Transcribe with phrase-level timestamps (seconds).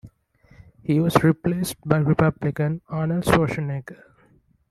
[0.81, 4.01] He was replaced by Republican Arnold Schwarzenegger.